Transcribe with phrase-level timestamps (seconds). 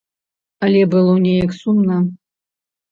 [0.67, 2.03] Але было неяк сумна.